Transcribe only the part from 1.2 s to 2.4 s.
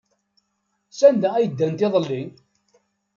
ay ddant iḍelli?